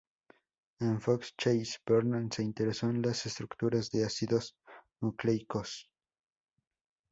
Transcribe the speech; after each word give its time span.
En 0.79 0.99
Fox 0.99 1.33
Chase, 1.37 1.77
Berman 1.85 2.31
se 2.31 2.41
interesó 2.41 2.89
en 2.89 3.03
las 3.03 3.27
estructuras 3.27 3.91
de 3.91 4.03
ácidos 4.03 4.57
nucleicos. 4.99 5.91